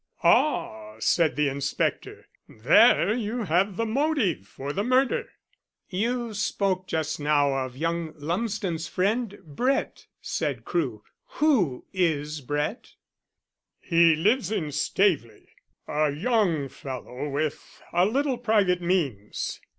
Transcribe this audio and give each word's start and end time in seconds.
"Ah," 0.23 0.95
said 0.97 1.35
the 1.35 1.47
inspector, 1.47 2.27
"there 2.49 3.13
you 3.13 3.43
have 3.43 3.75
the 3.75 3.85
motive 3.85 4.47
for 4.47 4.73
the 4.73 4.83
murder." 4.83 5.29
"You 5.91 6.33
spoke 6.33 6.87
just 6.87 7.19
now 7.19 7.53
of 7.53 7.77
young 7.77 8.13
Lumsden's 8.17 8.87
friend, 8.87 9.37
Brett," 9.45 10.07
said 10.19 10.65
Crewe. 10.65 11.03
"Who 11.33 11.85
is 11.93 12.41
Brett?" 12.43 12.93
"He 13.79 14.15
lives 14.15 14.51
in 14.51 14.71
Staveley 14.71 15.49
a 15.87 16.09
young 16.09 16.67
fellow 16.67 17.29
with 17.29 17.83
a 17.93 18.03
little 18.07 18.39
private 18.39 18.81
means. 18.81 19.61